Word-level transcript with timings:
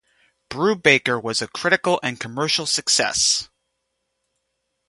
"Brubaker" 0.49 1.21
was 1.21 1.43
a 1.43 1.47
critical 1.47 1.99
and 2.01 2.19
commercial 2.19 2.65
success. 2.65 3.49